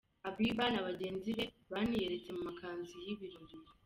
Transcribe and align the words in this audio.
Habiba 0.23 0.65
na 0.71 0.81
bagenzi 0.87 1.29
be 1.37 1.45
baniyeretse 1.71 2.29
mu 2.35 2.41
makanzu 2.47 2.95
y’ibirori. 3.05 3.55